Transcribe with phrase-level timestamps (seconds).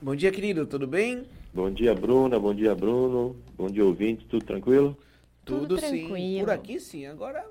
[0.00, 1.24] Bom dia, querido, tudo bem?
[1.54, 2.38] Bom dia, Bruna.
[2.38, 3.34] Bom dia, Bruno.
[3.56, 4.26] Bom dia, ouvinte.
[4.26, 4.96] Tudo tranquilo?
[5.42, 6.06] Tudo, Tudo sim.
[6.06, 6.44] tranquilo.
[6.44, 7.06] Por aqui sim.
[7.06, 7.48] Agora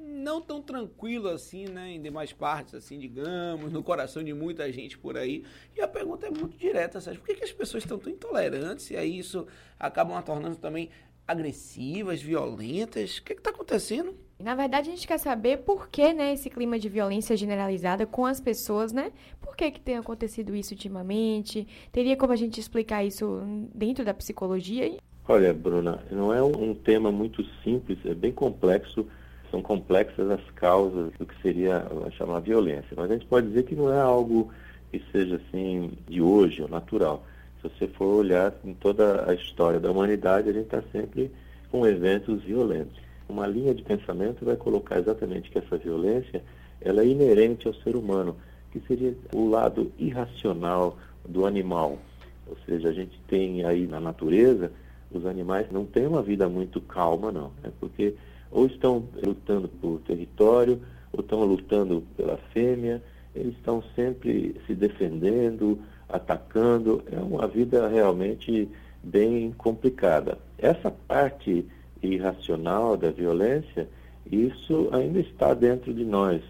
[0.00, 1.92] não tão tranquilo assim, né?
[1.92, 5.44] Em demais partes, assim, digamos, no coração de muita gente por aí.
[5.76, 7.20] E a pergunta é muito direta, Sérgio.
[7.20, 9.46] Por que, que as pessoas estão tão intolerantes e aí isso
[9.78, 10.90] acabam a tornando também
[11.26, 13.18] agressivas, violentas?
[13.18, 14.16] O que está acontecendo?
[14.42, 18.24] Na verdade, a gente quer saber por que, né, esse clima de violência generalizada com
[18.24, 19.12] as pessoas, né?
[19.40, 21.68] Por que, que tem acontecido isso ultimamente?
[21.92, 23.42] Teria como a gente explicar isso
[23.74, 24.96] dentro da psicologia?
[25.28, 29.06] Olha, Bruna, não é um, tema muito simples, é bem complexo.
[29.50, 31.86] São complexas as causas do que seria
[32.16, 32.94] chamar violência.
[32.96, 34.50] Mas a gente pode dizer que não é algo
[34.90, 37.24] que seja assim de hoje, natural.
[37.60, 41.30] Se você for olhar em toda a história da humanidade, a gente está sempre
[41.70, 43.09] com eventos violentos.
[43.30, 46.42] Uma linha de pensamento vai colocar exatamente que essa violência
[46.80, 48.36] ela é inerente ao ser humano,
[48.72, 51.98] que seria o lado irracional do animal.
[52.46, 54.72] Ou seja, a gente tem aí na natureza,
[55.12, 57.52] os animais não têm uma vida muito calma, não.
[57.62, 57.70] Né?
[57.78, 58.14] Porque
[58.50, 60.80] ou estão lutando por território,
[61.12, 63.00] ou estão lutando pela fêmea,
[63.34, 65.78] eles estão sempre se defendendo,
[66.08, 67.02] atacando.
[67.10, 68.68] É uma vida realmente
[69.02, 70.38] bem complicada.
[70.58, 71.64] Essa parte
[72.02, 73.88] irracional da violência,
[74.30, 76.42] isso ainda está dentro de nós.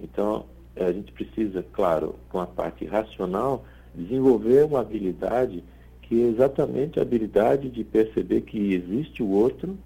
[0.00, 5.62] Então, a gente precisa, claro, com a parte racional, desenvolver uma habilidade
[6.02, 9.76] que é exatamente a habilidade de perceber que existe o outro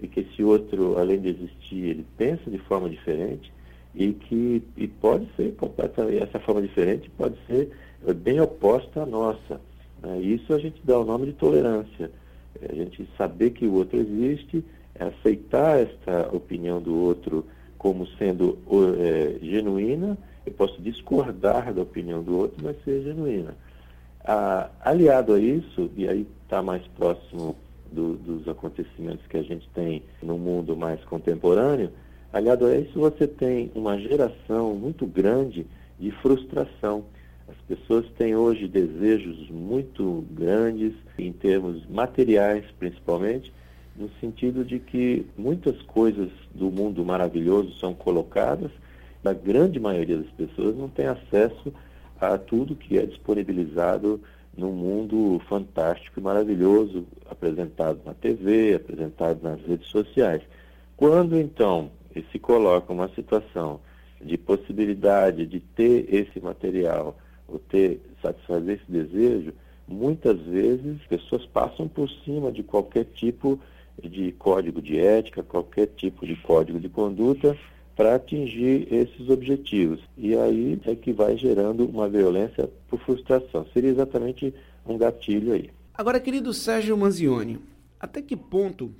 [0.00, 3.52] e que esse outro, além de existir, ele pensa de forma diferente
[3.94, 7.70] e que e pode ser completamente, essa forma diferente pode ser
[8.16, 9.60] bem oposta à nossa.
[10.02, 10.20] Né?
[10.20, 12.10] Isso a gente dá o nome de tolerância.
[12.62, 17.44] É a gente saber que o outro existe, é aceitar esta opinião do outro
[17.78, 18.58] como sendo
[18.98, 23.54] é, genuína, eu posso discordar da opinião do outro, mas ser genuína.
[24.24, 27.56] Ah, aliado a isso, e aí está mais próximo
[27.92, 31.90] do, dos acontecimentos que a gente tem no mundo mais contemporâneo,
[32.32, 35.66] aliado a isso você tem uma geração muito grande
[35.98, 37.04] de frustração.
[37.48, 43.52] As pessoas têm hoje desejos muito grandes, em termos materiais principalmente,
[43.96, 48.70] no sentido de que muitas coisas do mundo maravilhoso são colocadas,
[49.24, 51.72] a grande maioria das pessoas não tem acesso
[52.20, 54.20] a tudo que é disponibilizado
[54.56, 60.42] num mundo fantástico e maravilhoso, apresentado na TV, apresentado nas redes sociais.
[60.96, 61.90] Quando então
[62.30, 63.80] se coloca uma situação
[64.20, 67.16] de possibilidade de ter esse material
[67.48, 69.52] ou ter satisfazer esse desejo,
[69.86, 73.58] muitas vezes pessoas passam por cima de qualquer tipo
[74.02, 77.56] de código de ética, qualquer tipo de código de conduta
[77.94, 80.00] para atingir esses objetivos.
[80.18, 83.66] E aí é que vai gerando uma violência por frustração.
[83.72, 84.52] Seria exatamente
[84.86, 85.70] um gatilho aí.
[85.94, 87.58] Agora, querido Sérgio Manzioni,
[87.98, 88.92] até que ponto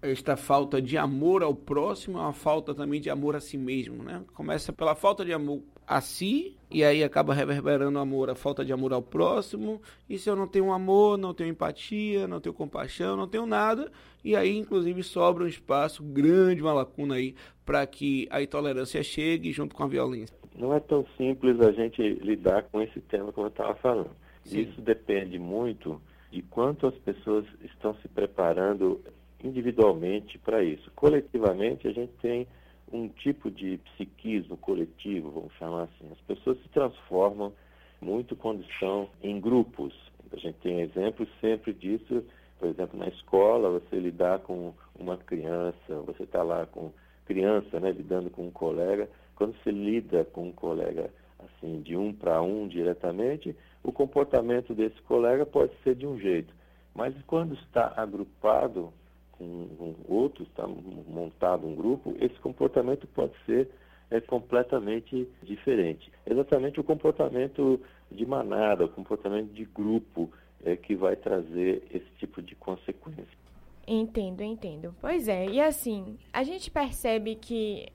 [0.00, 4.02] esta falta de amor ao próximo é uma falta também de amor a si mesmo,
[4.02, 4.22] né?
[4.34, 8.72] Começa pela falta de amor a si e aí acaba reverberando amor, a falta de
[8.72, 9.80] amor ao próximo.
[10.08, 13.90] E se eu não tenho amor, não tenho empatia, não tenho compaixão, não tenho nada,
[14.22, 17.34] e aí inclusive sobra um espaço grande, uma lacuna aí
[17.64, 20.36] para que a intolerância chegue junto com a violência.
[20.54, 24.10] Não é tão simples a gente lidar com esse tema como eu estava falando.
[24.44, 24.60] Sim.
[24.60, 29.00] Isso depende muito de quanto as pessoas estão se preparando
[29.42, 30.90] individualmente para isso.
[30.94, 32.46] Coletivamente, a gente tem
[32.92, 36.10] um tipo de psiquismo coletivo, vamos chamar assim.
[36.10, 37.52] As pessoas se transformam
[38.00, 39.94] muito quando estão em grupos.
[40.32, 42.24] A gente tem exemplos sempre disso,
[42.58, 46.92] por exemplo, na escola, você lidar com uma criança, você está lá com
[47.24, 49.08] criança, né, lidando com um colega.
[49.36, 55.00] Quando você lida com um colega assim, de um para um diretamente, o comportamento desse
[55.02, 56.52] colega pode ser de um jeito.
[56.94, 58.92] Mas quando está agrupado
[59.38, 63.70] com um outro, está montado um grupo, esse comportamento pode ser
[64.10, 66.10] é, completamente diferente.
[66.26, 70.30] Exatamente o comportamento de manada, o comportamento de grupo
[70.64, 73.38] é que vai trazer esse tipo de consequência.
[73.86, 74.94] Entendo, entendo.
[75.00, 77.86] Pois é, e assim, a gente percebe que,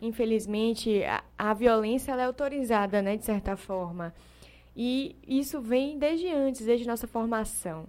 [0.00, 4.12] infelizmente, a, a violência é autorizada, né, de certa forma.
[4.76, 7.86] E isso vem desde antes, desde nossa formação.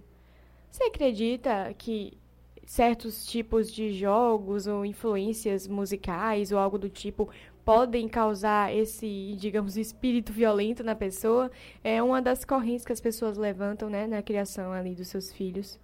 [0.70, 2.16] Você acredita que
[2.64, 7.28] certos tipos de jogos ou influências musicais ou algo do tipo
[7.64, 11.50] podem causar esse, digamos, espírito violento na pessoa,
[11.82, 15.78] é uma das correntes que as pessoas levantam, né, na criação ali dos seus filhos.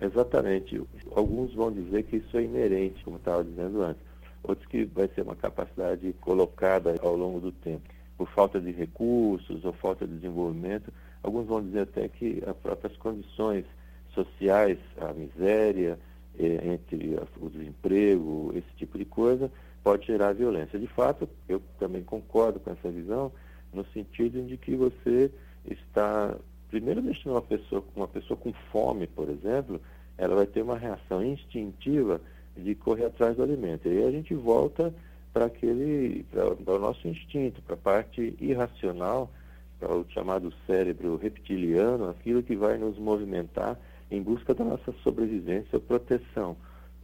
[0.00, 0.82] Exatamente.
[1.14, 4.02] Alguns vão dizer que isso é inerente, como estava dizendo antes.
[4.42, 7.88] Outros que vai ser uma capacidade colocada ao longo do tempo.
[8.18, 10.92] Por falta de recursos ou falta de desenvolvimento,
[11.22, 13.64] alguns vão dizer até que as próprias condições
[14.14, 15.98] sociais, a miséria,
[16.38, 19.50] eh, entre o desemprego, esse tipo de coisa,
[19.82, 20.78] pode gerar violência.
[20.78, 23.32] De fato, eu também concordo com essa visão,
[23.72, 25.30] no sentido de que você
[25.68, 26.36] está,
[26.70, 29.80] primeiro, deixando uma pessoa, uma pessoa com fome, por exemplo,
[30.16, 32.20] ela vai ter uma reação instintiva
[32.56, 33.88] de correr atrás do alimento.
[33.88, 34.94] E aí a gente volta
[35.32, 39.30] para aquele, para o nosso instinto, para a parte irracional,
[39.80, 43.78] para o chamado cérebro reptiliano, aquilo que vai nos movimentar
[44.12, 46.56] em busca da nossa sobrevivência ou proteção.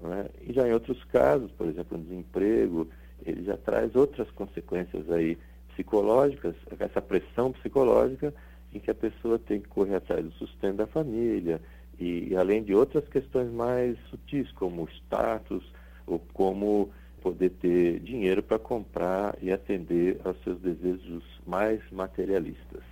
[0.04, 0.30] É?
[0.48, 2.86] E já em outros casos, por exemplo, o desemprego,
[3.24, 5.36] ele já traz outras consequências aí
[5.70, 8.32] psicológicas, essa pressão psicológica
[8.72, 11.60] em que a pessoa tem que correr atrás do sustento da família
[11.98, 15.64] e, e além de outras questões mais sutis, como status
[16.06, 16.90] ou como
[17.22, 22.82] poder ter dinheiro para comprar e atender aos seus desejos mais materialistas.